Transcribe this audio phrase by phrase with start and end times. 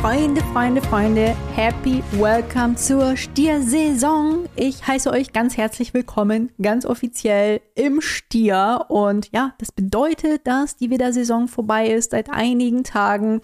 [0.00, 4.44] Freunde, Freunde, Freunde, happy welcome zur Stiersaison.
[4.54, 8.84] Ich heiße euch ganz herzlich willkommen, ganz offiziell im Stier.
[8.88, 13.40] Und ja, das bedeutet, dass die Widdersaison vorbei ist seit einigen Tagen.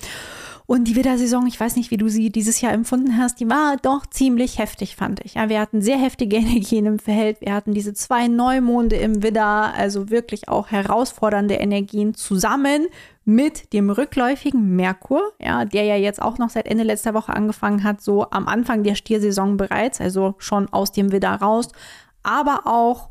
[0.73, 3.77] Und die Widdersaison, ich weiß nicht, wie du sie dieses Jahr empfunden hast, die war
[3.77, 5.35] doch ziemlich heftig, fand ich.
[5.35, 7.43] Ja, wir hatten sehr heftige Energien im Feld.
[7.43, 12.87] Wir hatten diese zwei Neumonde im Widder, also wirklich auch herausfordernde Energien zusammen
[13.27, 17.85] mit dem rückläufigen Merkur, ja, der ja jetzt auch noch seit Ende letzter Woche angefangen
[17.85, 21.69] hat, so am Anfang der Stiersaison bereits, also schon aus dem Widder raus,
[22.23, 23.11] aber auch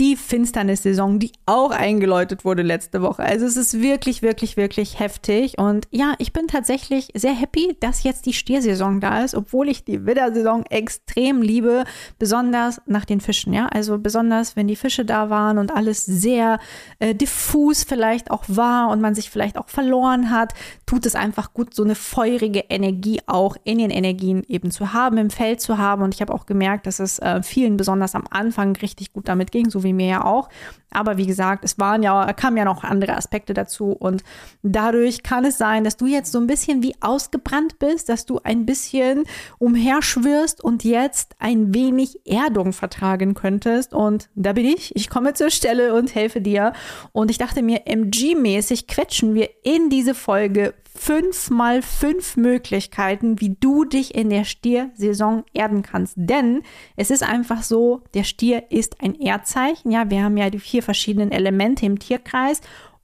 [0.00, 3.22] die Finsternissaison, die auch eingeläutet wurde letzte Woche.
[3.22, 5.58] Also es ist wirklich, wirklich, wirklich heftig.
[5.58, 9.84] Und ja, ich bin tatsächlich sehr happy, dass jetzt die Stiersaison da ist, obwohl ich
[9.84, 11.84] die Widdersaison extrem liebe,
[12.18, 13.52] besonders nach den Fischen.
[13.52, 16.60] Ja, also besonders, wenn die Fische da waren und alles sehr
[16.98, 20.54] äh, diffus vielleicht auch war und man sich vielleicht auch verloren hat,
[20.86, 25.18] tut es einfach gut, so eine feurige Energie auch in den Energien eben zu haben,
[25.18, 26.02] im Feld zu haben.
[26.02, 29.52] Und ich habe auch gemerkt, dass es äh, vielen besonders am Anfang richtig gut damit
[29.52, 30.48] ging, so wie mir ja auch.
[30.92, 34.24] Aber wie gesagt, es waren ja, kamen ja noch andere Aspekte dazu und
[34.62, 38.40] dadurch kann es sein, dass du jetzt so ein bisschen wie ausgebrannt bist, dass du
[38.42, 39.24] ein bisschen
[39.58, 43.94] umherschwirrst und jetzt ein wenig Erdung vertragen könntest.
[43.94, 44.94] Und da bin ich.
[44.96, 46.72] Ich komme zur Stelle und helfe dir.
[47.12, 53.56] Und ich dachte mir, MG-mäßig quetschen wir in diese Folge fünf mal fünf Möglichkeiten, wie
[53.58, 56.14] du dich in der Stiersaison erden kannst.
[56.16, 56.62] Denn
[56.96, 59.90] es ist einfach so, der Stier ist ein Erdzeichen.
[59.90, 62.60] Ja, wir haben ja die vier verschiedenen Elemente im Tierkreis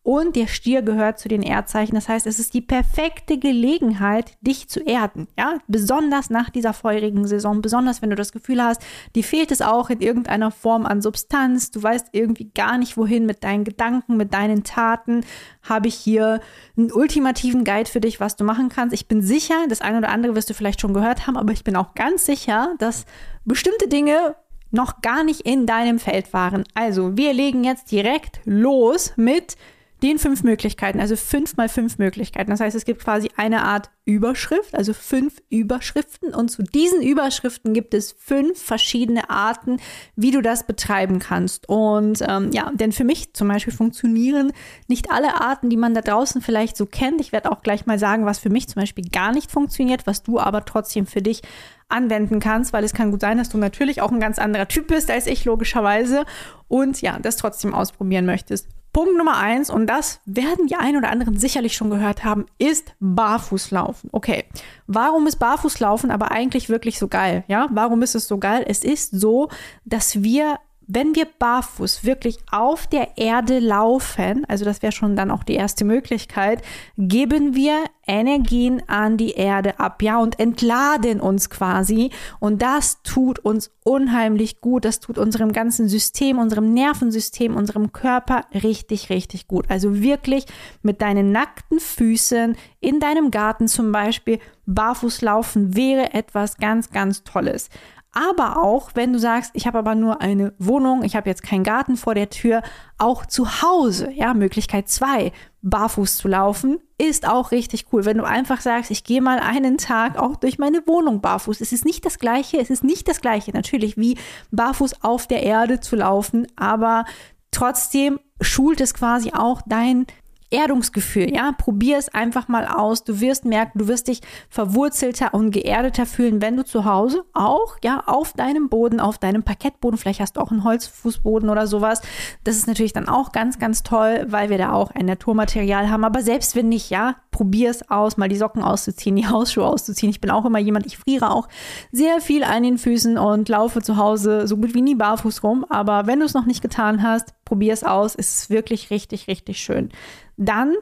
[0.06, 1.96] und der Stier gehört zu den Erdzeichen.
[1.96, 5.26] Das heißt, es ist die perfekte Gelegenheit, dich zu erden.
[5.36, 8.82] Ja, besonders nach dieser feurigen Saison, besonders wenn du das Gefühl hast,
[9.16, 11.72] die fehlt es auch in irgendeiner Form an Substanz.
[11.72, 15.24] Du weißt irgendwie gar nicht wohin mit deinen Gedanken, mit deinen Taten.
[15.64, 16.40] Habe ich hier
[16.76, 18.94] einen ultimativen Guide für dich, was du machen kannst.
[18.94, 21.64] Ich bin sicher, das eine oder andere wirst du vielleicht schon gehört haben, aber ich
[21.64, 23.06] bin auch ganz sicher, dass
[23.44, 24.36] bestimmte Dinge
[24.70, 26.62] noch gar nicht in deinem Feld waren.
[26.74, 29.56] Also, wir legen jetzt direkt los mit
[30.02, 32.50] den fünf Möglichkeiten, also fünf mal fünf Möglichkeiten.
[32.50, 36.34] Das heißt, es gibt quasi eine Art Überschrift, also fünf Überschriften.
[36.34, 39.78] Und zu diesen Überschriften gibt es fünf verschiedene Arten,
[40.14, 41.68] wie du das betreiben kannst.
[41.68, 44.52] Und ähm, ja, denn für mich zum Beispiel funktionieren
[44.86, 47.20] nicht alle Arten, die man da draußen vielleicht so kennt.
[47.20, 50.22] Ich werde auch gleich mal sagen, was für mich zum Beispiel gar nicht funktioniert, was
[50.22, 51.42] du aber trotzdem für dich
[51.88, 54.88] anwenden kannst, weil es kann gut sein, dass du natürlich auch ein ganz anderer Typ
[54.88, 56.26] bist als ich, logischerweise.
[56.68, 58.68] Und ja, das trotzdem ausprobieren möchtest.
[58.96, 62.94] Punkt Nummer eins, und das werden die einen oder anderen sicherlich schon gehört haben, ist
[62.98, 64.08] Barfußlaufen.
[64.10, 64.44] Okay,
[64.86, 67.44] warum ist Barfußlaufen aber eigentlich wirklich so geil?
[67.46, 68.64] Ja, warum ist es so geil?
[68.66, 69.50] Es ist so,
[69.84, 75.30] dass wir wenn wir barfuß wirklich auf der Erde laufen, also das wäre schon dann
[75.30, 76.62] auch die erste Möglichkeit,
[76.96, 82.10] geben wir Energien an die Erde ab, ja, und entladen uns quasi.
[82.38, 84.84] Und das tut uns unheimlich gut.
[84.84, 89.66] Das tut unserem ganzen System, unserem Nervensystem, unserem Körper richtig, richtig gut.
[89.68, 90.46] Also wirklich
[90.82, 97.24] mit deinen nackten Füßen in deinem Garten zum Beispiel barfuß laufen wäre etwas ganz, ganz
[97.24, 97.70] Tolles
[98.16, 101.64] aber auch, wenn du sagst, ich habe aber nur eine Wohnung, ich habe jetzt keinen
[101.64, 102.62] Garten vor der Tür,
[102.96, 108.06] auch zu Hause, ja, Möglichkeit zwei, barfuß zu laufen, ist auch richtig cool.
[108.06, 111.60] Wenn du einfach sagst, ich gehe mal einen Tag auch durch meine Wohnung barfuß.
[111.60, 114.16] Es ist nicht das Gleiche, es ist nicht das Gleiche natürlich wie
[114.50, 117.04] barfuß auf der Erde zu laufen, aber
[117.50, 120.06] trotzdem schult es quasi auch dein
[120.50, 123.04] Erdungsgefühl, ja, probier es einfach mal aus.
[123.04, 127.76] Du wirst merken, du wirst dich verwurzelter und geerdeter fühlen, wenn du zu Hause auch,
[127.82, 132.00] ja, auf deinem Boden, auf deinem Parkettboden, vielleicht hast du auch einen Holzfußboden oder sowas.
[132.44, 136.04] Das ist natürlich dann auch ganz, ganz toll, weil wir da auch ein Naturmaterial haben.
[136.04, 140.08] Aber selbst wenn nicht, ja, probier es aus, mal die Socken auszuziehen, die Hausschuhe auszuziehen.
[140.08, 141.48] Ich bin auch immer jemand, ich friere auch
[141.92, 145.66] sehr viel an den Füßen und laufe zu Hause so gut wie nie barfuß rum.
[145.68, 148.14] Aber wenn du es noch nicht getan hast, probier es aus.
[148.14, 149.90] Es ist wirklich richtig, richtig schön.
[150.38, 150.72] Dann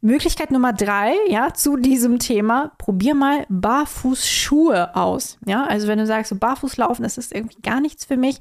[0.00, 5.36] Möglichkeit Nummer drei, ja, zu diesem Thema, probier mal Barfußschuhe aus.
[5.44, 8.38] Ja, also wenn du sagst, so Barfußlaufen, das ist irgendwie gar nichts für mich,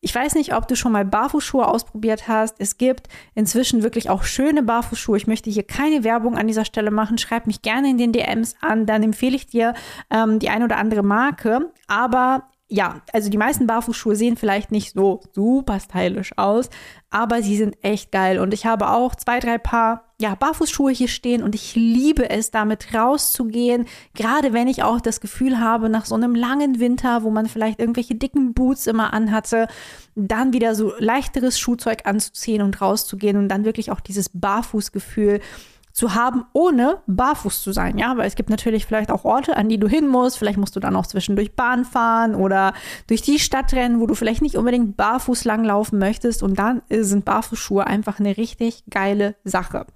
[0.00, 2.56] Ich weiß nicht, ob du schon mal Barfußschuhe ausprobiert hast.
[2.58, 5.16] Es gibt inzwischen wirklich auch schöne Barfußschuhe.
[5.16, 7.18] Ich möchte hier keine Werbung an dieser Stelle machen.
[7.18, 9.74] Schreib mich gerne in den DMs an, dann empfehle ich dir
[10.10, 11.72] ähm, die ein oder andere Marke.
[11.88, 16.68] Aber ja, also die meisten Barfußschuhe sehen vielleicht nicht so super stylisch aus,
[17.08, 18.38] aber sie sind echt geil.
[18.38, 22.50] Und ich habe auch zwei, drei Paar ja, Barfußschuhe hier stehen und ich liebe es,
[22.50, 23.86] damit rauszugehen.
[24.14, 27.80] Gerade wenn ich auch das Gefühl habe, nach so einem langen Winter, wo man vielleicht
[27.80, 29.68] irgendwelche dicken Boots immer anhatte,
[30.14, 35.40] dann wieder so leichteres Schuhzeug anzuziehen und rauszugehen und dann wirklich auch dieses Barfußgefühl
[35.98, 37.98] zu haben, ohne barfuß zu sein.
[37.98, 40.38] Ja, weil es gibt natürlich vielleicht auch Orte, an die du hin musst.
[40.38, 42.72] Vielleicht musst du dann auch zwischendurch Bahn fahren oder
[43.08, 46.44] durch die Stadt rennen, wo du vielleicht nicht unbedingt barfuß langlaufen möchtest.
[46.44, 49.86] Und dann sind Barfußschuhe einfach eine richtig geile Sache.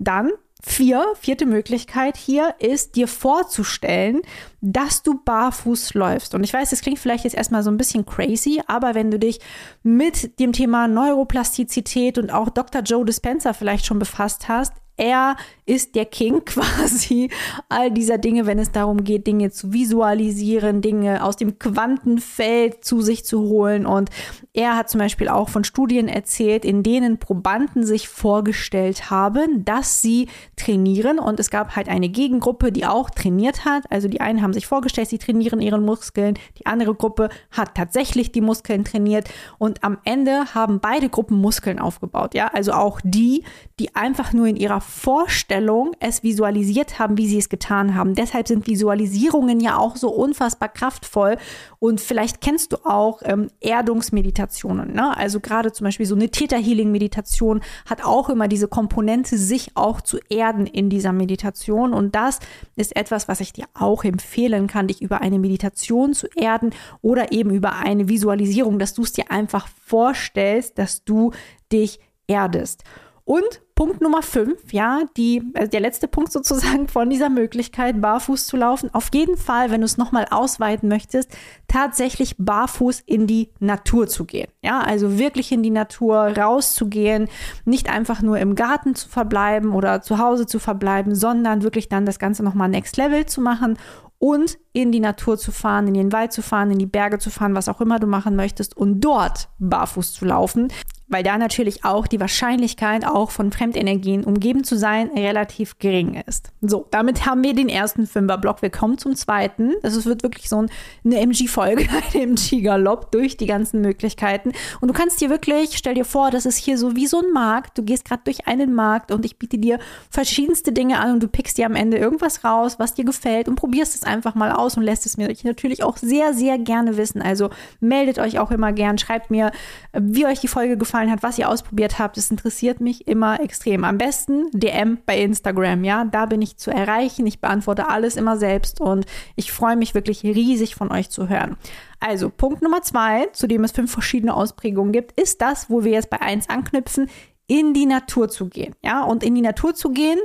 [0.00, 0.32] Dann
[0.66, 4.22] Vier, vierte Möglichkeit hier ist, dir vorzustellen,
[4.62, 6.34] dass du barfuß läufst.
[6.34, 9.18] Und ich weiß, das klingt vielleicht jetzt erstmal so ein bisschen crazy, aber wenn du
[9.18, 9.40] dich
[9.82, 12.80] mit dem Thema Neuroplastizität und auch Dr.
[12.80, 15.36] Joe Dispenza vielleicht schon befasst hast, er
[15.66, 17.30] ist der King quasi
[17.68, 23.00] all dieser Dinge, wenn es darum geht, Dinge zu visualisieren, Dinge aus dem Quantenfeld zu
[23.00, 23.86] sich zu holen.
[23.86, 24.10] Und
[24.52, 30.02] er hat zum Beispiel auch von Studien erzählt, in denen Probanden sich vorgestellt haben, dass
[30.02, 31.18] sie trainieren.
[31.18, 33.84] Und es gab halt eine Gegengruppe, die auch trainiert hat.
[33.90, 36.38] Also die einen haben sich vorgestellt, sie trainieren ihren Muskeln.
[36.58, 39.28] Die andere Gruppe hat tatsächlich die Muskeln trainiert.
[39.58, 42.34] Und am Ende haben beide Gruppen Muskeln aufgebaut.
[42.34, 43.44] Ja, also auch die,
[43.78, 48.14] die einfach nur in ihrer Vorstellung es visualisiert haben, wie sie es getan haben.
[48.14, 51.36] Deshalb sind Visualisierungen ja auch so unfassbar kraftvoll.
[51.78, 54.92] Und vielleicht kennst du auch ähm, Erdungsmeditationen.
[54.92, 55.16] Ne?
[55.16, 59.72] Also gerade zum Beispiel so eine Theta Healing Meditation hat auch immer diese Komponente, sich
[59.74, 61.92] auch zu erden in dieser Meditation.
[61.92, 62.40] Und das
[62.76, 66.70] ist etwas, was ich dir auch empfehlen kann, dich über eine Meditation zu erden
[67.02, 71.32] oder eben über eine Visualisierung, dass du es dir einfach vorstellst, dass du
[71.72, 72.84] dich erdest.
[73.26, 78.46] Und Punkt Nummer fünf, ja, die, also der letzte Punkt sozusagen von dieser Möglichkeit, barfuß
[78.46, 78.90] zu laufen.
[78.92, 81.30] Auf jeden Fall, wenn du es nochmal ausweiten möchtest,
[81.66, 84.48] tatsächlich barfuß in die Natur zu gehen.
[84.62, 87.28] Ja, also wirklich in die Natur rauszugehen,
[87.64, 92.04] nicht einfach nur im Garten zu verbleiben oder zu Hause zu verbleiben, sondern wirklich dann
[92.04, 93.78] das Ganze nochmal next level zu machen
[94.18, 97.30] und in die Natur zu fahren, in den Wald zu fahren, in die Berge zu
[97.30, 100.68] fahren, was auch immer du machen möchtest und dort barfuß zu laufen
[101.08, 106.50] weil da natürlich auch die Wahrscheinlichkeit, auch von Fremdenergien umgeben zu sein, relativ gering ist.
[106.62, 108.62] So, damit haben wir den ersten Fünferblock.
[108.62, 109.72] Wir kommen zum zweiten.
[109.82, 110.64] Das wird wirklich so
[111.04, 114.52] eine MG-Folge, ein MG-Galopp durch die ganzen Möglichkeiten.
[114.80, 117.32] Und du kannst dir wirklich, stell dir vor, das ist hier so wie so ein
[117.32, 117.76] Markt.
[117.76, 119.78] Du gehst gerade durch einen Markt und ich biete dir
[120.10, 123.56] verschiedenste Dinge an und du pickst dir am Ende irgendwas raus, was dir gefällt und
[123.56, 127.20] probierst es einfach mal aus und lässt es mir natürlich auch sehr, sehr gerne wissen.
[127.20, 129.52] Also meldet euch auch immer gern, schreibt mir,
[129.92, 132.16] wie euch die Folge gefallen gefallen hat, was ihr ausprobiert habt.
[132.16, 133.82] Das interessiert mich immer extrem.
[133.82, 136.04] Am besten DM bei Instagram, ja.
[136.04, 137.26] Da bin ich zu erreichen.
[137.26, 139.04] Ich beantworte alles immer selbst und
[139.34, 141.56] ich freue mich wirklich riesig von euch zu hören.
[141.98, 145.90] Also, Punkt Nummer zwei, zu dem es fünf verschiedene Ausprägungen gibt, ist das, wo wir
[145.90, 147.10] jetzt bei eins anknüpfen,
[147.48, 148.76] in die Natur zu gehen.
[148.84, 150.20] Ja, und in die Natur zu gehen,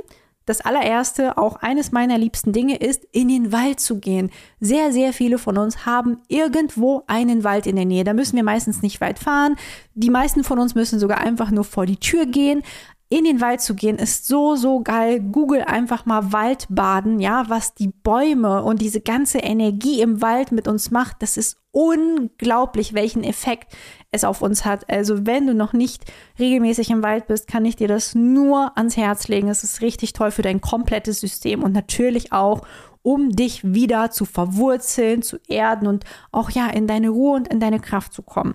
[0.46, 4.30] das allererste, auch eines meiner liebsten Dinge ist, in den Wald zu gehen.
[4.58, 8.04] Sehr, sehr viele von uns haben irgendwo einen Wald in der Nähe.
[8.04, 9.56] Da müssen wir meistens nicht weit fahren.
[9.94, 12.62] Die meisten von uns müssen sogar einfach nur vor die Tür gehen
[13.12, 15.20] in den Wald zu gehen ist so, so geil.
[15.20, 20.68] Google einfach mal Waldbaden, ja, was die Bäume und diese ganze Energie im Wald mit
[20.68, 21.20] uns macht.
[21.20, 23.76] Das ist unglaublich, welchen Effekt
[24.12, 24.88] es auf uns hat.
[24.88, 26.04] Also wenn du noch nicht
[26.38, 29.48] regelmäßig im Wald bist, kann ich dir das nur ans Herz legen.
[29.48, 32.62] Es ist richtig toll für dein komplettes System und natürlich auch,
[33.02, 37.58] um dich wieder zu verwurzeln, zu erden und auch ja in deine Ruhe und in
[37.58, 38.54] deine Kraft zu kommen.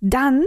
[0.00, 0.42] Dann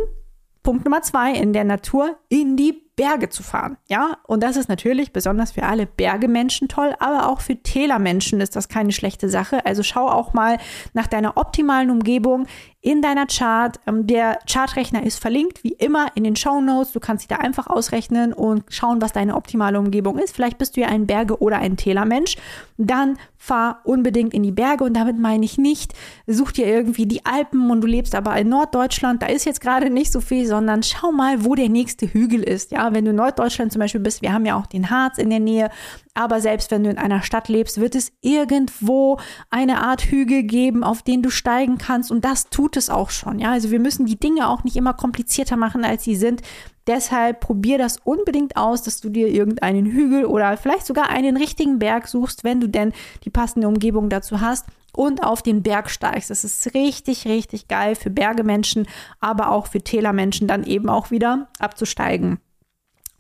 [0.64, 3.78] Punkt Nummer zwei in der Natur in die Berge zu fahren.
[3.88, 8.56] Ja, und das ist natürlich besonders für alle Bergemenschen toll, aber auch für Tälermenschen ist
[8.56, 9.66] das keine schlechte Sache.
[9.66, 10.58] Also schau auch mal
[10.94, 12.48] nach deiner optimalen Umgebung
[12.82, 13.80] in deiner Chart.
[13.88, 16.94] Ähm, der Chartrechner ist verlinkt, wie immer, in den Show Notes.
[16.94, 20.36] Du kannst sie da einfach ausrechnen und schauen, was deine optimale Umgebung ist.
[20.36, 22.38] Vielleicht bist du ja ein Berge- oder ein Tälermensch.
[22.78, 25.94] Dann fahr unbedingt in die Berge und damit meine ich nicht,
[26.26, 29.22] such dir irgendwie die Alpen und du lebst aber in Norddeutschland.
[29.22, 32.72] Da ist jetzt gerade nicht so viel, sondern schau mal, wo der nächste Hügel ist.
[32.72, 35.30] Ja, wenn du in Norddeutschland zum Beispiel bist, wir haben ja auch den Harz in
[35.30, 35.70] der Nähe,
[36.14, 39.20] aber selbst wenn du in einer Stadt lebst, wird es irgendwo
[39.50, 43.12] eine Art Hügel geben, auf den du steigen kannst und das tut tut es auch
[43.12, 43.40] schon.
[43.40, 46.42] Ja, also wir müssen die Dinge auch nicht immer komplizierter machen, als sie sind.
[46.86, 51.80] Deshalb probier das unbedingt aus, dass du dir irgendeinen Hügel oder vielleicht sogar einen richtigen
[51.80, 52.92] Berg suchst, wenn du denn
[53.24, 56.30] die passende Umgebung dazu hast und auf den Berg steigst.
[56.30, 58.86] Das ist richtig, richtig geil für Bergemenschen,
[59.22, 62.40] aber auch für Tälermenschen dann eben auch wieder abzusteigen.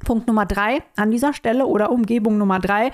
[0.03, 2.91] Punkt Nummer drei an dieser Stelle oder Umgebung Nummer drei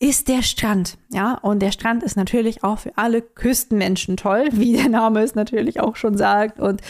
[0.00, 0.96] ist der Strand.
[1.10, 5.34] Ja, und der Strand ist natürlich auch für alle Küstenmenschen toll, wie der Name es
[5.34, 6.58] natürlich auch schon sagt.
[6.58, 6.80] Und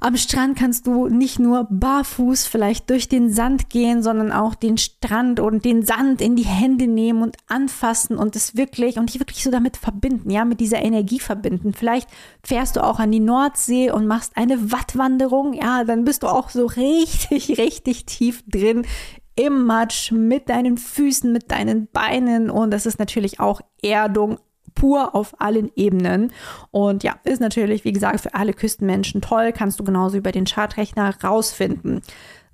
[0.00, 4.78] am Strand kannst du nicht nur barfuß vielleicht durch den Sand gehen, sondern auch den
[4.78, 9.18] Strand und den Sand in die Hände nehmen und anfassen und es wirklich und dich
[9.18, 11.74] wirklich so damit verbinden, ja, mit dieser Energie verbinden.
[11.74, 12.08] Vielleicht
[12.44, 16.48] fährst du auch an die Nordsee und machst eine Wattwanderung, ja, dann bist du auch
[16.48, 18.86] so richtig, richtig tief drin
[19.38, 24.38] im Matsch mit deinen Füßen, mit deinen Beinen und das ist natürlich auch Erdung
[24.74, 26.32] pur auf allen Ebenen.
[26.70, 30.46] Und ja, ist natürlich, wie gesagt, für alle Küstenmenschen toll, kannst du genauso über den
[30.46, 32.02] Chartrechner rausfinden.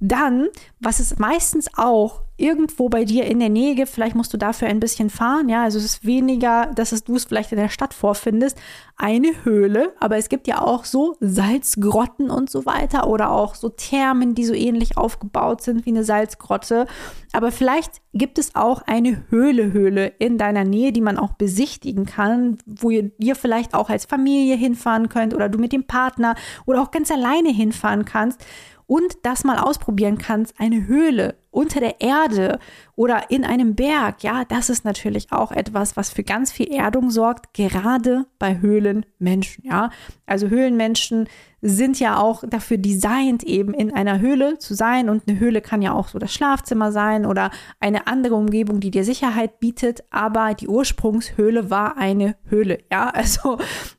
[0.01, 0.49] Dann,
[0.79, 4.69] was es meistens auch irgendwo bei dir in der Nähe gibt, vielleicht musst du dafür
[4.69, 7.95] ein bisschen fahren, ja, also es ist weniger, dass du es vielleicht in der Stadt
[7.95, 8.59] vorfindest,
[8.97, 13.69] eine Höhle, aber es gibt ja auch so Salzgrotten und so weiter oder auch so
[13.69, 16.87] Thermen, die so ähnlich aufgebaut sind wie eine Salzgrotte,
[17.33, 22.59] aber vielleicht gibt es auch eine Höhle-Höhle in deiner Nähe, die man auch besichtigen kann,
[22.67, 26.35] wo ihr, ihr vielleicht auch als Familie hinfahren könnt oder du mit dem Partner
[26.67, 28.45] oder auch ganz alleine hinfahren kannst
[28.87, 32.59] und das mal ausprobieren kannst, eine Höhle unter der Erde
[32.97, 37.11] oder in einem Berg, ja, das ist natürlich auch etwas, was für ganz viel Erdung
[37.11, 39.91] sorgt, gerade bei Höhlenmenschen, ja.
[40.27, 41.29] Also Höhlenmenschen
[41.67, 45.81] sind ja auch dafür designt, eben in einer Höhle zu sein und eine Höhle kann
[45.81, 50.53] ja auch so das Schlafzimmer sein oder eine andere Umgebung, die dir Sicherheit bietet, aber
[50.53, 53.13] die Ursprungshöhle war eine Höhle, ja.
[53.25, 53.57] Also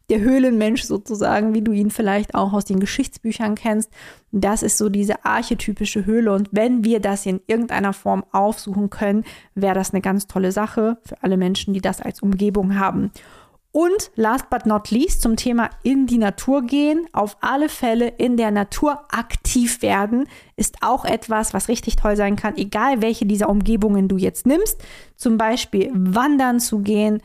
[0.09, 3.91] der Höhlenmensch sozusagen, wie du ihn vielleicht auch aus den Geschichtsbüchern kennst,
[4.31, 9.23] das ist so diese archetypische Höhle und wenn wir das in irgendeiner Form aufsuchen können,
[9.53, 13.11] wäre das eine ganz tolle Sache für alle Menschen, die das als Umgebung haben.
[13.75, 18.37] Und last but not least zum Thema in die Natur gehen, auf alle Fälle in
[18.37, 23.49] der Natur aktiv werden, ist auch etwas, was richtig toll sein kann, egal welche dieser
[23.49, 24.81] Umgebungen du jetzt nimmst.
[25.17, 27.21] Zum Beispiel wandern zu gehen,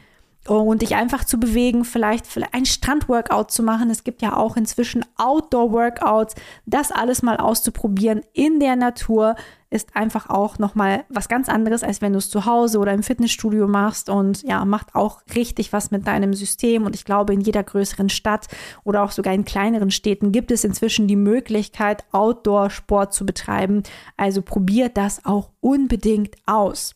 [0.47, 3.91] und dich einfach zu bewegen, vielleicht, vielleicht ein Strandworkout zu machen.
[3.91, 6.35] Es gibt ja auch inzwischen Outdoor-Workouts.
[6.67, 9.37] Das alles mal auszuprobieren in der Natur
[9.73, 13.05] ist einfach auch nochmal was ganz anderes, als wenn du es zu Hause oder im
[13.05, 16.85] Fitnessstudio machst und ja, macht auch richtig was mit deinem System.
[16.85, 18.49] Und ich glaube, in jeder größeren Stadt
[18.83, 23.85] oder auch sogar in kleineren Städten gibt es inzwischen die Möglichkeit, Outdoor-Sport zu betreiben.
[24.17, 26.95] Also probiert das auch unbedingt aus.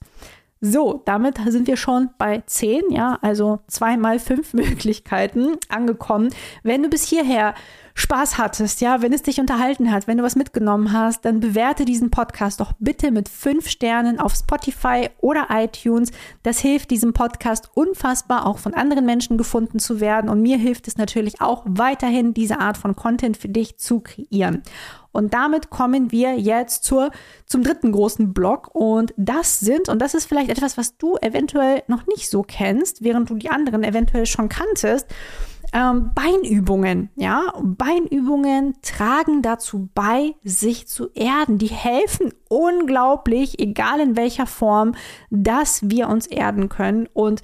[0.67, 6.31] So, damit sind wir schon bei 10, ja, also zweimal fünf Möglichkeiten angekommen.
[6.63, 7.55] Wenn du bis hierher
[7.97, 11.85] Spaß hattest, ja, wenn es dich unterhalten hat, wenn du was mitgenommen hast, dann bewerte
[11.85, 16.11] diesen Podcast doch bitte mit fünf Sternen auf Spotify oder iTunes.
[16.43, 20.29] Das hilft diesem Podcast unfassbar, auch von anderen Menschen gefunden zu werden.
[20.29, 24.63] Und mir hilft es natürlich auch weiterhin, diese Art von Content für dich zu kreieren.
[25.13, 27.13] Und damit kommen wir jetzt zur,
[27.47, 28.75] zum dritten großen Block.
[28.75, 33.05] Und das sind, und das ist vielleicht etwas, was du eventuell noch nicht so kennst,
[33.05, 35.07] während du die anderen eventuell schon kanntest,
[35.75, 41.59] ähm, Beinübungen, ja, Beinübungen tragen dazu bei, sich zu erden.
[41.59, 44.95] Die helfen unglaublich, egal in welcher Form,
[45.31, 47.09] dass wir uns erden können.
[47.13, 47.43] Und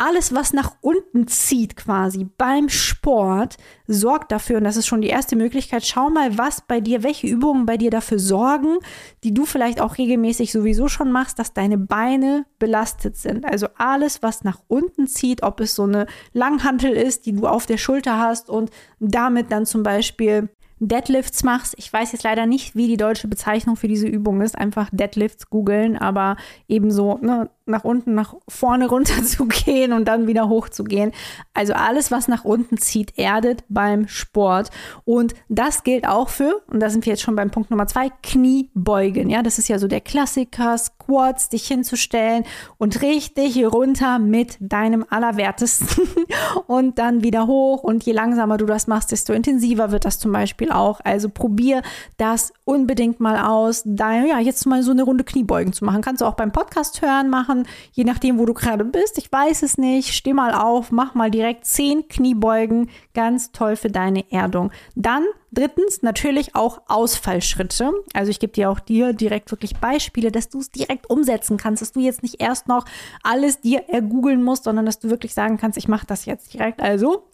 [0.00, 5.08] alles, was nach unten zieht quasi beim Sport, sorgt dafür, und das ist schon die
[5.08, 8.78] erste Möglichkeit, schau mal, was bei dir, welche Übungen bei dir dafür sorgen,
[9.24, 13.44] die du vielleicht auch regelmäßig sowieso schon machst, dass deine Beine belastet sind.
[13.44, 17.66] Also alles, was nach unten zieht, ob es so eine Langhantel ist, die du auf
[17.66, 20.48] der Schulter hast und damit dann zum Beispiel
[20.80, 21.74] Deadlifts machst.
[21.76, 24.56] Ich weiß jetzt leider nicht, wie die deutsche Bezeichnung für diese Übung ist.
[24.56, 26.36] Einfach Deadlifts googeln, aber
[26.68, 31.12] ebenso ne, nach unten, nach vorne runter zu gehen und dann wieder hoch zu gehen.
[31.54, 34.70] Also alles, was nach unten zieht, erdet beim Sport.
[35.04, 38.10] Und das gilt auch für, und da sind wir jetzt schon beim Punkt Nummer zwei,
[38.22, 39.30] Kniebeugen.
[39.30, 42.44] Ja, das ist ja so der Klassiker, Squats, dich hinzustellen
[42.78, 46.08] und richtig runter mit deinem Allerwertesten
[46.66, 47.82] und dann wieder hoch.
[47.82, 51.00] Und je langsamer du das machst, desto intensiver wird das zum Beispiel auch.
[51.04, 51.82] Also probier
[52.16, 56.02] das unbedingt mal aus, da ja jetzt mal so eine Runde Kniebeugen zu machen.
[56.02, 57.59] Kannst du auch beim Podcast hören machen,
[57.92, 59.18] je nachdem, wo du gerade bist.
[59.18, 60.14] Ich weiß es nicht.
[60.14, 62.90] Steh mal auf, mach mal direkt zehn Kniebeugen.
[63.14, 64.70] Ganz toll für deine Erdung.
[64.94, 67.90] Dann Drittens natürlich auch Ausfallschritte.
[68.14, 71.82] Also ich gebe dir auch dir direkt wirklich Beispiele, dass du es direkt umsetzen kannst,
[71.82, 72.84] dass du jetzt nicht erst noch
[73.24, 76.80] alles dir ergoogeln musst, sondern dass du wirklich sagen kannst, ich mache das jetzt direkt.
[76.80, 77.24] Also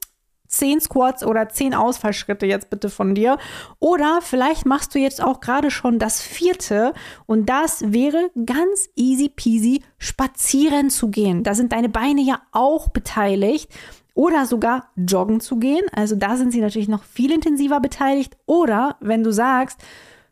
[0.57, 3.39] zehn Squats oder zehn Ausfallschritte jetzt bitte von dir.
[3.79, 6.93] Oder vielleicht machst du jetzt auch gerade schon das vierte
[7.27, 11.43] und das wäre ganz easy peasy spazieren zu gehen.
[11.43, 13.71] Da sind deine Beine ja auch beteiligt.
[14.15, 15.85] Oder sogar joggen zu gehen.
[15.93, 18.35] Also da sind sie natürlich noch viel intensiver beteiligt.
[18.47, 19.79] Oder wenn du sagst,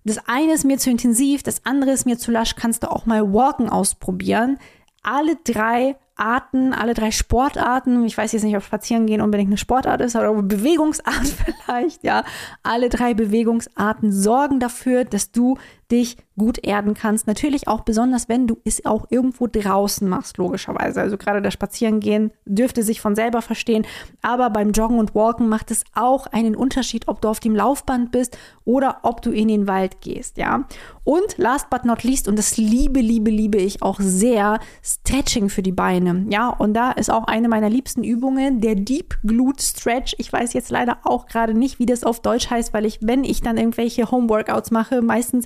[0.05, 3.05] das eine ist mir zu intensiv, das andere ist mir zu lasch, kannst du auch
[3.05, 4.59] mal Walken ausprobieren.
[5.03, 10.01] Alle drei Arten, alle drei Sportarten, ich weiß jetzt nicht, ob Spazierengehen unbedingt eine Sportart
[10.01, 11.27] ist, aber Bewegungsart
[11.67, 12.25] vielleicht, ja,
[12.63, 15.59] alle drei Bewegungsarten sorgen dafür, dass du
[15.95, 17.27] dich gut erden kannst.
[17.27, 21.01] Natürlich auch besonders, wenn du es auch irgendwo draußen machst, logischerweise.
[21.01, 23.87] Also gerade das Spazierengehen dürfte sich von selber verstehen.
[24.21, 28.11] Aber beim Joggen und Walken macht es auch einen Unterschied, ob du auf dem Laufband
[28.11, 30.65] bist oder ob du in den Wald gehst, ja.
[31.05, 35.63] Und last but not least, und das liebe, liebe, liebe ich auch sehr, Stretching für
[35.63, 36.27] die Beine.
[36.31, 40.15] Ja, und da ist auch eine meiner liebsten Übungen, der Deep Glute Stretch.
[40.19, 43.23] Ich weiß jetzt leider auch gerade nicht, wie das auf Deutsch heißt, weil ich, wenn
[43.23, 45.45] ich dann irgendwelche Home Workouts mache, meistens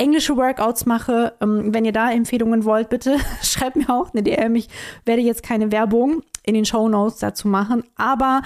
[0.00, 1.34] englische Workouts mache.
[1.40, 4.56] Ähm, wenn ihr da Empfehlungen wollt, bitte schreibt mir auch eine DM.
[4.56, 4.68] Ich
[5.04, 8.42] werde jetzt keine Werbung in den Show Notes dazu machen, aber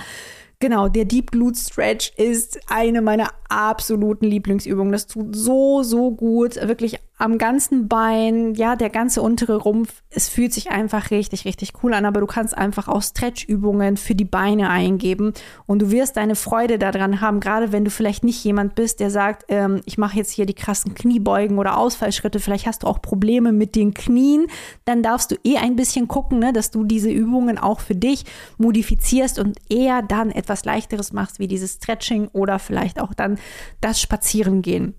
[0.61, 4.93] Genau, der Deep Glute Stretch ist eine meiner absoluten Lieblingsübungen.
[4.93, 6.57] Das tut so, so gut.
[6.57, 10.03] Wirklich am ganzen Bein, ja, der ganze untere Rumpf.
[10.11, 12.05] Es fühlt sich einfach richtig, richtig cool an.
[12.05, 15.33] Aber du kannst einfach auch Stretch-Übungen für die Beine eingeben
[15.65, 19.11] und du wirst deine Freude daran haben, gerade wenn du vielleicht nicht jemand bist, der
[19.11, 22.41] sagt, ähm, ich mache jetzt hier die krassen Kniebeugen oder Ausfallschritte.
[22.41, 24.47] Vielleicht hast du auch Probleme mit den Knien.
[24.85, 28.25] Dann darfst du eh ein bisschen gucken, ne, dass du diese Übungen auch für dich
[28.59, 33.39] modifizierst und eher dann etwas leichteres machst, wie dieses Stretching oder vielleicht auch dann
[33.81, 34.95] das Spazierengehen.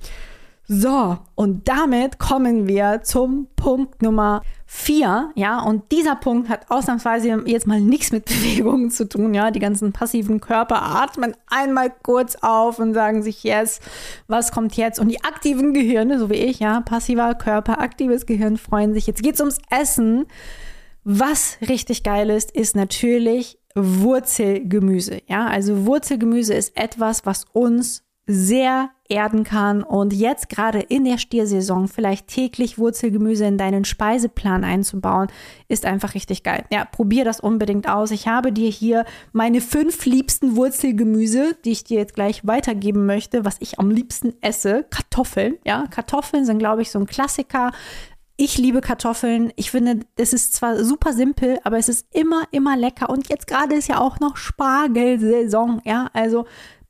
[0.68, 7.44] So, und damit kommen wir zum Punkt Nummer vier, ja, und dieser Punkt hat ausnahmsweise
[7.46, 12.36] jetzt mal nichts mit Bewegungen zu tun, ja, die ganzen passiven Körper atmen einmal kurz
[12.42, 13.80] auf und sagen sich, yes,
[14.28, 15.00] was kommt jetzt?
[15.00, 19.06] Und die aktiven Gehirne, so wie ich, ja, passiver Körper, aktives Gehirn freuen sich.
[19.06, 20.26] Jetzt geht's ums Essen.
[21.04, 28.90] Was richtig geil ist, ist natürlich Wurzelgemüse, ja, also Wurzelgemüse ist etwas, was uns sehr
[29.08, 35.28] erden kann und jetzt gerade in der Stiersaison vielleicht täglich Wurzelgemüse in deinen Speiseplan einzubauen,
[35.68, 36.66] ist einfach richtig geil.
[36.72, 38.10] Ja, probier das unbedingt aus.
[38.10, 43.46] Ich habe dir hier meine fünf liebsten Wurzelgemüse, die ich dir jetzt gleich weitergeben möchte,
[43.46, 44.86] was ich am liebsten esse.
[44.90, 47.72] Kartoffeln, ja, Kartoffeln sind glaube ich so ein Klassiker.
[48.38, 49.54] Ich liebe Kartoffeln.
[49.56, 53.10] Ich finde, es ist zwar super simpel, aber es ist immer, immer lecker.
[53.10, 55.82] Und jetzt gerade ist ja auch noch Spargelsaison.
[55.86, 56.46] Ja, also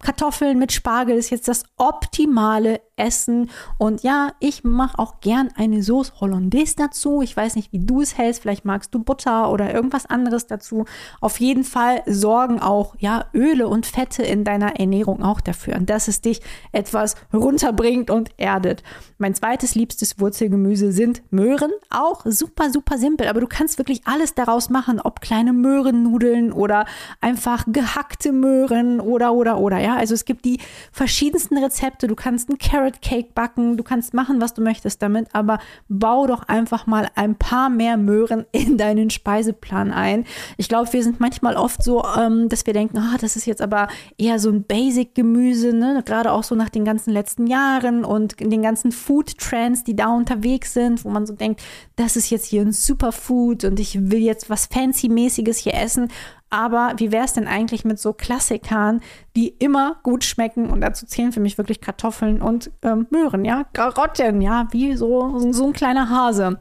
[0.05, 3.49] Kartoffeln mit Spargel ist jetzt das optimale Essen.
[3.79, 7.23] Und ja, ich mache auch gern eine Sauce Hollandaise dazu.
[7.23, 8.43] Ich weiß nicht, wie du es hältst.
[8.43, 10.85] Vielleicht magst du Butter oder irgendwas anderes dazu.
[11.21, 16.07] Auf jeden Fall sorgen auch ja Öle und Fette in deiner Ernährung auch dafür, dass
[16.07, 16.41] es dich
[16.71, 18.83] etwas runterbringt und erdet.
[19.17, 21.71] Mein zweites liebstes Wurzelgemüse sind Möhren.
[21.89, 23.27] Auch super, super simpel.
[23.27, 26.85] Aber du kannst wirklich alles daraus machen, ob kleine Möhrennudeln oder
[27.21, 29.79] einfach gehackte Möhren oder, oder, oder.
[29.79, 30.59] Ja, also es gibt die
[30.91, 32.07] verschiedensten Rezepte.
[32.07, 36.27] Du kannst einen Carrot Cake backen, du kannst machen, was du möchtest damit, aber bau
[36.27, 40.25] doch einfach mal ein paar mehr Möhren in deinen Speiseplan ein.
[40.57, 43.61] Ich glaube, wir sind manchmal oft so, ähm, dass wir denken, ah, das ist jetzt
[43.61, 46.03] aber eher so ein Basic-Gemüse, ne?
[46.05, 50.73] gerade auch so nach den ganzen letzten Jahren und den ganzen Food-Trends, die da unterwegs
[50.73, 51.61] sind, wo man so denkt,
[51.95, 56.09] das ist jetzt hier ein Superfood und ich will jetzt was Fancy-mäßiges hier essen.
[56.49, 59.01] Aber wie wäre es denn eigentlich mit so Klassikern,
[59.35, 60.69] die immer gut schmecken?
[60.69, 65.51] Und dazu zählen für mich wirklich Kartoffeln und ähm, Möhren, ja, Karotten, ja, wie so,
[65.51, 66.59] so ein kleiner Hase.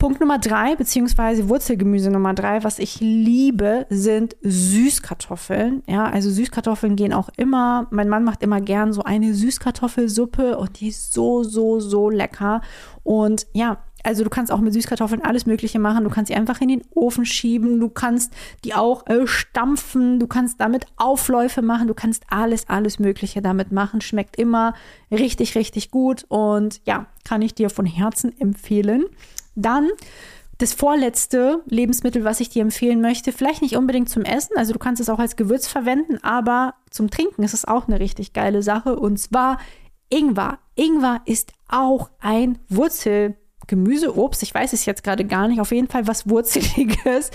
[0.00, 5.82] Punkt Nummer drei, beziehungsweise Wurzelgemüse Nummer drei, was ich liebe, sind Süßkartoffeln.
[5.86, 7.86] Ja, also Süßkartoffeln gehen auch immer.
[7.90, 12.62] Mein Mann macht immer gern so eine Süßkartoffelsuppe und die ist so, so, so lecker.
[13.02, 16.04] Und ja, also du kannst auch mit Süßkartoffeln alles Mögliche machen.
[16.04, 17.80] Du kannst sie einfach in den Ofen schieben.
[17.80, 18.32] Du kannst
[18.64, 20.18] die auch äh, stampfen.
[20.18, 21.88] Du kannst damit Aufläufe machen.
[21.88, 24.00] Du kannst alles, alles Mögliche damit machen.
[24.00, 24.74] Schmeckt immer
[25.10, 26.24] richtig, richtig gut.
[26.28, 29.04] Und ja, kann ich dir von Herzen empfehlen.
[29.54, 29.88] Dann
[30.60, 34.78] das vorletzte Lebensmittel, was ich dir empfehlen möchte, vielleicht nicht unbedingt zum Essen, also du
[34.78, 38.62] kannst es auch als Gewürz verwenden, aber zum Trinken ist es auch eine richtig geile
[38.62, 39.58] Sache und zwar
[40.10, 40.58] Ingwer.
[40.74, 43.36] Ingwer ist auch ein Wurzel
[43.70, 47.30] Gemüse, Obst, ich weiß es jetzt gerade gar nicht, auf jeden Fall was Wurzeliges.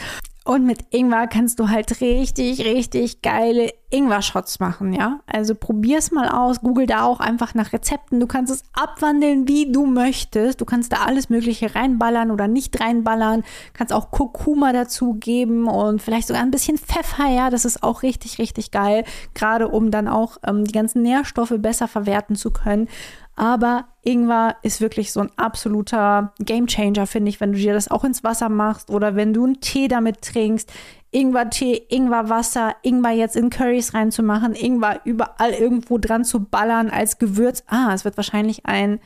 [0.47, 5.21] Und mit Ingwer kannst du halt richtig, richtig geile Ingwer-Shots machen, ja.
[5.25, 8.19] Also probier's mal aus, google da auch einfach nach Rezepten.
[8.19, 10.61] Du kannst es abwandeln, wie du möchtest.
[10.61, 13.43] Du kannst da alles Mögliche reinballern oder nicht reinballern.
[13.73, 17.49] Kannst auch Kurkuma dazu geben und vielleicht sogar ein bisschen Pfeffer, ja.
[17.49, 19.03] Das ist auch richtig, richtig geil.
[19.33, 22.87] Gerade um dann auch ähm, die ganzen Nährstoffe besser verwerten zu können.
[23.35, 28.03] Aber Ingwer ist wirklich so ein absoluter Gamechanger, finde ich, wenn du dir das auch
[28.03, 30.71] ins Wasser machst oder wenn du einen Tee damit trinkst.
[31.11, 37.63] Ingwer-Tee, Ingwer-Wasser, Ingwer jetzt in Currys reinzumachen, Ingwer überall irgendwo dran zu ballern als Gewürz.
[37.67, 38.99] Ah, es wird wahrscheinlich ein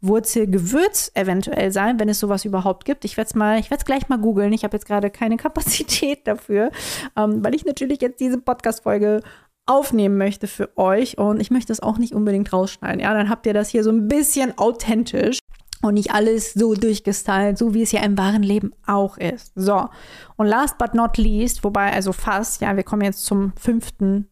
[0.00, 3.04] Wurzelgewürz eventuell sein, wenn es sowas überhaupt gibt.
[3.04, 4.52] Ich werde es mal, ich werde es gleich mal googeln.
[4.52, 6.70] Ich habe jetzt gerade keine Kapazität dafür,
[7.16, 9.22] ähm, weil ich natürlich jetzt diese Podcast-Folge
[9.66, 13.00] aufnehmen möchte für euch und ich möchte es auch nicht unbedingt rausschneiden.
[13.00, 15.40] Ja, dann habt ihr das hier so ein bisschen authentisch
[15.82, 19.52] und nicht alles so durchgestylt, so wie es ja im wahren Leben auch ist.
[19.54, 19.88] So.
[20.36, 24.28] Und last but not least, wobei also fast, ja, wir kommen jetzt zum fünften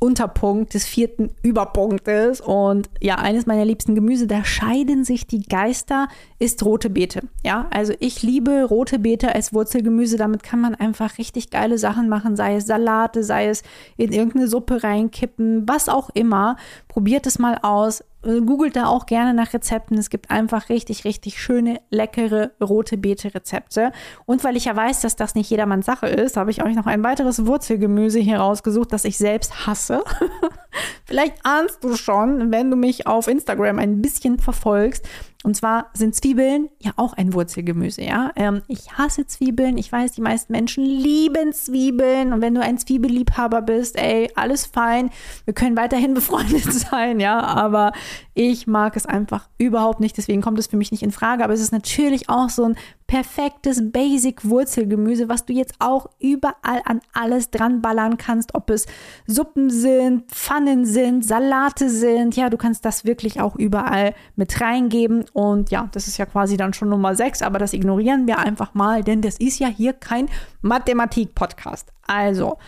[0.00, 2.40] Unterpunkt des vierten Überpunktes.
[2.40, 6.08] Und ja, eines meiner liebsten Gemüse, da scheiden sich die Geister,
[6.38, 7.22] ist rote Beete.
[7.44, 10.16] Ja, also ich liebe rote Beete als Wurzelgemüse.
[10.16, 13.62] Damit kann man einfach richtig geile Sachen machen, sei es Salate, sei es
[13.96, 16.56] in irgendeine Suppe reinkippen, was auch immer.
[16.86, 18.04] Probiert es mal aus.
[18.24, 19.96] Äh, googelt da auch gerne nach Rezepten.
[19.96, 23.92] Es gibt einfach richtig, richtig schöne, leckere rote Beete-Rezepte.
[24.26, 26.86] Und weil ich ja weiß, dass das nicht jedermanns Sache ist, habe ich euch noch
[26.86, 30.02] ein weiteres Wurzelgemüse hier rausgesucht, das ich selbst hasse.
[31.08, 35.08] Vielleicht ahnst du schon, wenn du mich auf Instagram ein bisschen verfolgst,
[35.44, 38.32] und zwar sind Zwiebeln ja auch ein Wurzelgemüse, ja.
[38.34, 39.78] Ähm, ich hasse Zwiebeln.
[39.78, 42.32] Ich weiß, die meisten Menschen lieben Zwiebeln.
[42.32, 45.10] Und wenn du ein Zwiebelliebhaber bist, ey, alles fein.
[45.44, 47.40] Wir können weiterhin befreundet sein, ja.
[47.40, 47.92] Aber
[48.34, 50.16] ich mag es einfach überhaupt nicht.
[50.16, 51.44] Deswegen kommt es für mich nicht in Frage.
[51.44, 57.00] Aber es ist natürlich auch so ein perfektes Basic-Wurzelgemüse, was du jetzt auch überall an
[57.14, 58.86] alles dran ballern kannst, ob es
[59.26, 62.36] Suppen sind, Pfannen sind, Salate sind.
[62.36, 65.24] Ja, du kannst das wirklich auch überall mit reingeben.
[65.32, 68.74] Und ja, das ist ja quasi dann schon Nummer 6, aber das ignorieren wir einfach
[68.74, 70.28] mal, denn das ist ja hier kein
[70.62, 71.92] Mathematik-Podcast.
[72.06, 72.58] Also,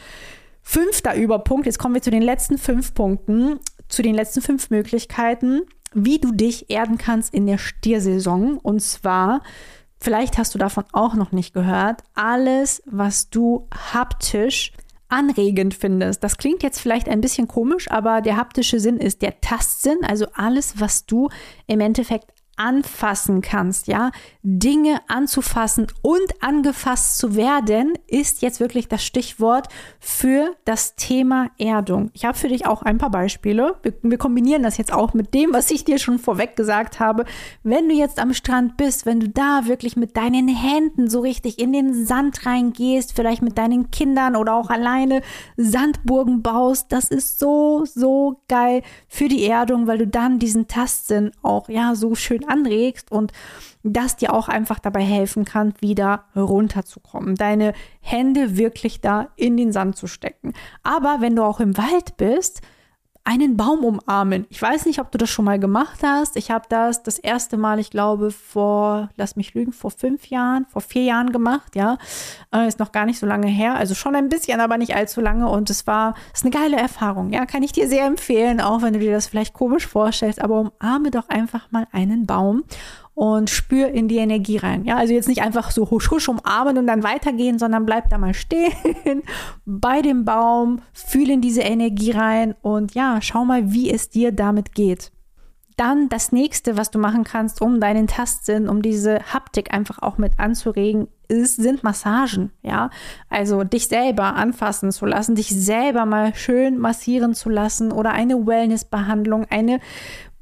[0.62, 5.62] fünfter Überpunkt, jetzt kommen wir zu den letzten fünf Punkten, zu den letzten fünf Möglichkeiten,
[5.92, 8.58] wie du dich erden kannst in der Stiersaison.
[8.58, 9.42] Und zwar
[10.00, 14.72] vielleicht hast du davon auch noch nicht gehört, alles, was du haptisch
[15.10, 16.24] anregend findest.
[16.24, 20.26] Das klingt jetzt vielleicht ein bisschen komisch, aber der haptische Sinn ist der Tastsinn, also
[20.34, 21.28] alles, was du
[21.66, 24.10] im Endeffekt anfassen kannst, ja,
[24.42, 29.68] Dinge anzufassen und angefasst zu werden, ist jetzt wirklich das Stichwort
[29.98, 32.10] für das Thema Erdung.
[32.12, 33.76] Ich habe für dich auch ein paar Beispiele.
[33.82, 37.24] Wir, wir, kombinieren das jetzt auch mit dem, was ich dir schon vorweg gesagt habe.
[37.62, 41.58] Wenn du jetzt am Strand bist, wenn du da wirklich mit deinen Händen so richtig
[41.58, 45.22] in den Sand reingehst, vielleicht mit deinen Kindern oder auch alleine
[45.56, 51.30] Sandburgen baust, das ist so, so geil für die Erdung, weil du dann diesen Tastsinn
[51.42, 53.32] auch ja so schön anregst und
[53.82, 57.36] das dir auch einfach dabei helfen kann, wieder runterzukommen.
[57.36, 60.52] Deine Hände wirklich da in den Sand zu stecken.
[60.82, 62.60] Aber wenn du auch im Wald bist,
[63.24, 64.46] einen Baum umarmen.
[64.48, 66.36] Ich weiß nicht, ob du das schon mal gemacht hast.
[66.36, 70.66] Ich habe das das erste Mal, ich glaube, vor, lass mich lügen, vor fünf Jahren,
[70.66, 71.98] vor vier Jahren gemacht, ja.
[72.54, 73.74] Äh, ist noch gar nicht so lange her.
[73.74, 75.48] Also schon ein bisschen, aber nicht allzu lange.
[75.48, 77.46] Und es war, ist eine geile Erfahrung, ja.
[77.46, 80.40] Kann ich dir sehr empfehlen, auch wenn du dir das vielleicht komisch vorstellst.
[80.40, 82.64] Aber umarme doch einfach mal einen Baum
[83.14, 84.84] und spür in die Energie rein.
[84.84, 88.18] Ja, also jetzt nicht einfach so husch husch umarmen und dann weitergehen, sondern bleib da
[88.18, 88.72] mal stehen
[89.66, 94.32] bei dem Baum, fühl in diese Energie rein und ja, schau mal, wie es dir
[94.32, 95.12] damit geht.
[95.76, 100.18] Dann das nächste, was du machen kannst, um deinen Tastsinn, um diese Haptik einfach auch
[100.18, 102.90] mit anzuregen, ist, sind Massagen, ja.
[103.30, 108.46] Also dich selber anfassen zu lassen, dich selber mal schön massieren zu lassen oder eine
[108.46, 109.80] Wellnessbehandlung, eine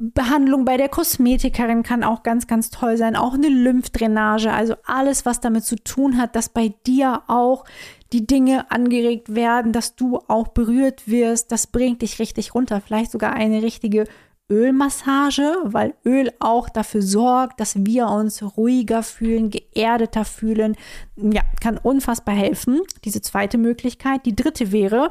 [0.00, 3.16] Behandlung bei der Kosmetikerin kann auch ganz, ganz toll sein.
[3.16, 4.52] Auch eine Lymphdrainage.
[4.52, 7.64] Also alles, was damit zu tun hat, dass bei dir auch
[8.12, 11.50] die Dinge angeregt werden, dass du auch berührt wirst.
[11.50, 12.80] Das bringt dich richtig runter.
[12.80, 14.04] Vielleicht sogar eine richtige
[14.50, 20.76] Ölmassage, weil Öl auch dafür sorgt, dass wir uns ruhiger fühlen, geerdeter fühlen.
[21.16, 22.80] Ja, kann unfassbar helfen.
[23.04, 24.24] Diese zweite Möglichkeit.
[24.26, 25.11] Die dritte wäre,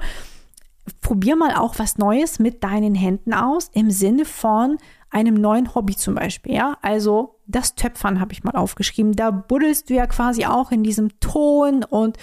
[1.01, 4.77] probier mal auch was Neues mit deinen Händen aus, im Sinne von
[5.09, 6.77] einem neuen Hobby zum Beispiel, ja.
[6.81, 9.13] Also das Töpfern habe ich mal aufgeschrieben.
[9.13, 12.17] Da buddelst du ja quasi auch in diesem Ton und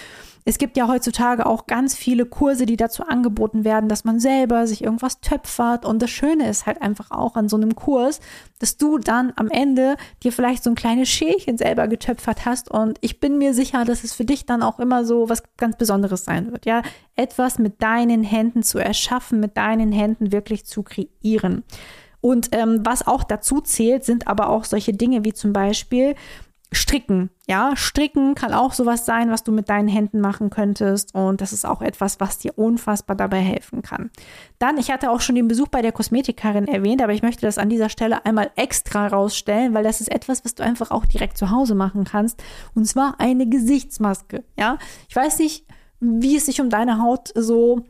[0.46, 4.66] es gibt ja heutzutage auch ganz viele Kurse, die dazu angeboten werden, dass man selber
[4.66, 5.86] sich irgendwas töpfert.
[5.86, 8.20] Und das Schöne ist halt einfach auch an so einem Kurs,
[8.58, 12.70] dass du dann am Ende dir vielleicht so ein kleines Schälchen selber getöpfert hast.
[12.70, 15.76] Und ich bin mir sicher, dass es für dich dann auch immer so was ganz
[15.76, 16.66] Besonderes sein wird.
[16.66, 16.82] Ja,
[17.16, 21.64] etwas mit deinen Händen zu erschaffen, mit deinen Händen wirklich zu kreieren.
[22.20, 26.14] Und ähm, was auch dazu zählt, sind aber auch solche Dinge wie zum Beispiel
[26.74, 27.30] Stricken.
[27.46, 31.14] Ja, Stricken kann auch sowas sein, was du mit deinen Händen machen könntest.
[31.14, 34.10] Und das ist auch etwas, was dir unfassbar dabei helfen kann.
[34.58, 37.58] Dann, ich hatte auch schon den Besuch bei der Kosmetikerin erwähnt, aber ich möchte das
[37.58, 41.38] an dieser Stelle einmal extra rausstellen, weil das ist etwas, was du einfach auch direkt
[41.38, 42.42] zu Hause machen kannst.
[42.74, 44.44] Und zwar eine Gesichtsmaske.
[44.56, 45.66] Ja, ich weiß nicht,
[46.00, 47.84] wie es sich um deine Haut so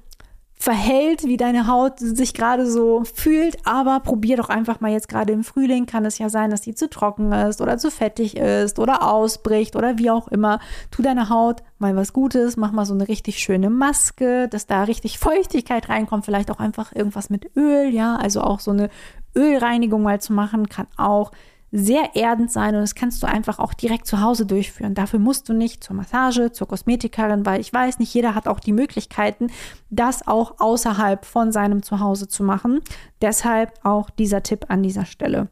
[0.65, 5.31] verhält, wie deine Haut sich gerade so fühlt, aber probier doch einfach mal jetzt gerade
[5.31, 8.79] im Frühling kann es ja sein, dass die zu trocken ist oder zu fettig ist
[8.79, 10.61] oder ausbricht oder wie auch immer.
[10.91, 14.85] Tu deiner Haut mal was Gutes, mach mal so eine richtig schöne Maske, dass da
[14.85, 18.89] richtig Feuchtigkeit reinkommt, vielleicht auch einfach irgendwas mit Öl, ja, also auch so eine
[19.37, 21.31] Ölreinigung mal zu machen, kann auch
[21.77, 24.95] sehr erdend sein und das kannst du einfach auch direkt zu Hause durchführen.
[24.95, 28.61] Dafür musst du nicht zur Massage, zur Kosmetikerin, weil ich weiß, nicht jeder hat auch
[28.61, 29.49] die Möglichkeiten,
[29.91, 32.81] das auch außerhalb von seinem Zuhause zu machen.
[33.21, 35.49] Deshalb auch dieser Tipp an dieser Stelle.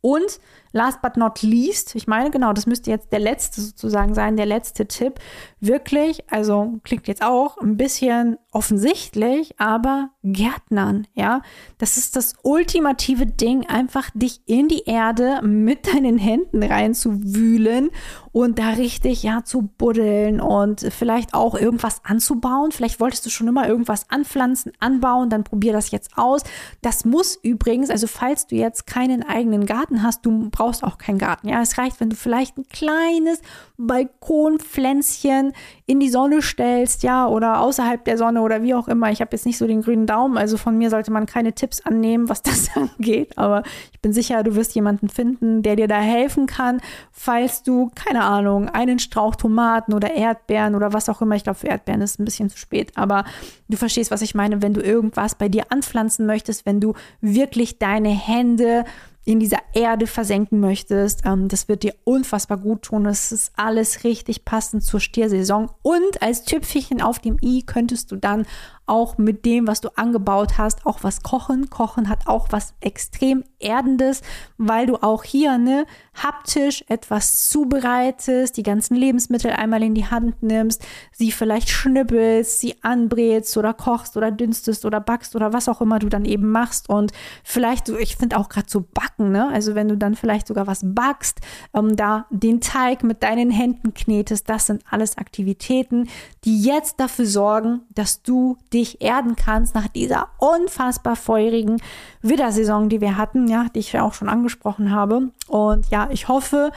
[0.00, 0.40] Und
[0.72, 4.46] last but not least, ich meine, genau, das müsste jetzt der letzte sozusagen sein, der
[4.46, 5.20] letzte Tipp.
[5.60, 11.42] Wirklich, also klingt jetzt auch ein bisschen offensichtlich, aber Gärtnern, ja,
[11.78, 17.90] das ist das ultimative Ding, einfach dich in die Erde mit deinen Händen reinzuwühlen
[18.32, 22.72] und da richtig, ja, zu buddeln und vielleicht auch irgendwas anzubauen.
[22.72, 26.42] Vielleicht wolltest du schon immer irgendwas anpflanzen, anbauen, dann probier das jetzt aus.
[26.80, 31.18] Das muss übrigens, also falls du jetzt keinen eigenen Garten hast, du brauchst auch keinen
[31.18, 31.48] Garten.
[31.48, 33.40] Ja, es reicht, wenn du vielleicht ein kleines
[33.76, 35.52] Balkonpflänzchen
[35.86, 39.12] in die Sonne stellst, ja, oder außerhalb der Sonne oder wie auch immer.
[39.12, 41.80] Ich habe jetzt nicht so den grünen Daumen, also von mir sollte man keine Tipps
[41.82, 46.00] annehmen, was das angeht, aber ich bin sicher, du wirst jemanden finden, der dir da
[46.00, 46.80] helfen kann,
[47.12, 51.60] falls du, keine Ahnung, einen Strauch Tomaten oder Erdbeeren oder was auch immer, ich glaube,
[51.60, 53.24] für Erdbeeren ist es ein bisschen zu spät, aber
[53.68, 57.78] du verstehst, was ich meine, wenn du irgendwas bei dir anpflanzen möchtest, wenn du wirklich
[57.78, 58.84] deine Hände
[59.28, 61.26] in dieser Erde versenken möchtest.
[61.26, 63.04] Ähm, das wird dir unfassbar gut tun.
[63.04, 65.68] Es ist alles richtig passend zur Stiersaison.
[65.82, 68.46] Und als Tüpfelchen auf dem i könntest du dann
[68.88, 71.70] auch mit dem, was du angebaut hast, auch was kochen.
[71.70, 74.22] Kochen hat auch was extrem Erdendes,
[74.56, 75.84] weil du auch hier ne,
[76.22, 82.76] haptisch etwas zubereitest, die ganzen Lebensmittel einmal in die Hand nimmst, sie vielleicht schnippelst, sie
[82.82, 86.88] anbrätst oder kochst oder dünstest oder backst oder was auch immer du dann eben machst.
[86.88, 87.12] Und
[87.44, 89.48] vielleicht, ich finde auch gerade so backen, ne?
[89.48, 91.40] also wenn du dann vielleicht sogar was backst,
[91.74, 96.08] ähm, da den Teig mit deinen Händen knetest, das sind alles Aktivitäten,
[96.44, 101.80] die jetzt dafür sorgen, dass du dich dich erden kannst nach dieser unfassbar feurigen
[102.22, 105.30] Widdersaison, die wir hatten, ja, die ich ja auch schon angesprochen habe.
[105.48, 106.70] Und ja, ich hoffe,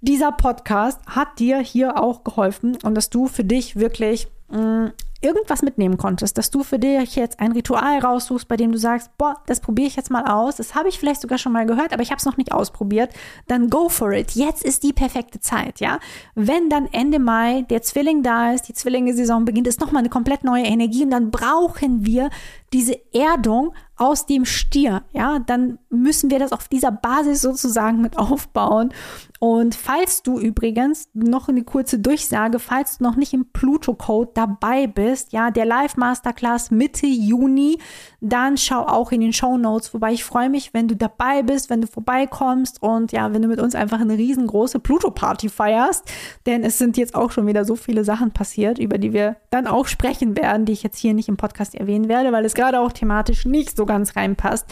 [0.00, 4.92] dieser Podcast hat dir hier auch geholfen und dass du für dich wirklich mh, mm,
[5.22, 9.16] irgendwas mitnehmen konntest, dass du für dich jetzt ein Ritual raussuchst, bei dem du sagst,
[9.18, 11.92] boah, das probiere ich jetzt mal aus, das habe ich vielleicht sogar schon mal gehört,
[11.92, 13.10] aber ich habe es noch nicht ausprobiert,
[13.46, 14.32] dann go for it.
[14.32, 15.98] Jetzt ist die perfekte Zeit, ja.
[16.34, 20.44] Wenn dann Ende Mai der Zwilling da ist, die Zwillinge-Saison beginnt, ist nochmal eine komplett
[20.44, 22.30] neue Energie und dann brauchen wir
[22.72, 28.18] diese Erdung aus dem Stier, ja, dann müssen wir das auf dieser Basis sozusagen mit
[28.18, 28.92] aufbauen.
[29.42, 34.86] Und falls du übrigens noch eine kurze Durchsage, falls du noch nicht im Pluto-Code dabei
[34.86, 37.78] bist, ja, der Live-Masterclass Mitte Juni,
[38.20, 41.70] dann schau auch in den Show Notes, wobei ich freue mich, wenn du dabei bist,
[41.70, 46.04] wenn du vorbeikommst und ja, wenn du mit uns einfach eine riesengroße Pluto-Party feierst,
[46.46, 49.66] denn es sind jetzt auch schon wieder so viele Sachen passiert, über die wir dann
[49.66, 52.78] auch sprechen werden, die ich jetzt hier nicht im Podcast erwähnen werde, weil es gerade
[52.78, 54.66] auch thematisch nicht so ganz reinpasst.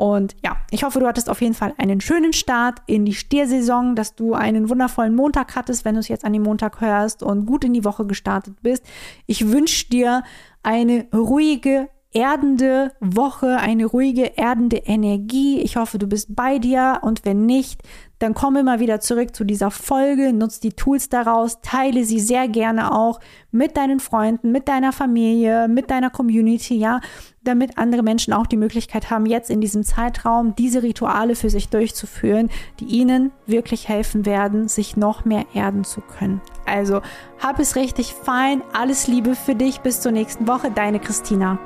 [0.00, 3.94] Und ja, ich hoffe, du hattest auf jeden Fall einen schönen Start in die Stiersaison,
[4.10, 7.46] dass du einen wundervollen Montag hattest, wenn du es jetzt an dem Montag hörst und
[7.46, 8.84] gut in die Woche gestartet bist.
[9.26, 10.22] Ich wünsche dir
[10.62, 15.60] eine ruhige, erdende Woche, eine ruhige, erdende Energie.
[15.60, 17.82] Ich hoffe, du bist bei dir und wenn nicht,
[18.18, 22.48] dann komm immer wieder zurück zu dieser Folge, nutz die Tools daraus, teile sie sehr
[22.48, 23.18] gerne auch
[23.50, 27.00] mit deinen Freunden, mit deiner Familie, mit deiner Community, ja,
[27.44, 31.70] damit andere Menschen auch die Möglichkeit haben, jetzt in diesem Zeitraum diese Rituale für sich
[31.70, 36.42] durchzuführen, die ihnen wirklich helfen werden, sich noch mehr erden zu können.
[36.66, 37.00] Also,
[37.38, 41.58] hab es richtig fein, alles Liebe für dich, bis zur nächsten Woche, deine Christina.